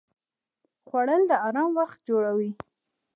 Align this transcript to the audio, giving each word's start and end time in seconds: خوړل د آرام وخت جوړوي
خوړل 0.87 1.21
د 1.29 1.33
آرام 1.47 1.69
وخت 1.81 1.97
جوړوي 2.09 2.51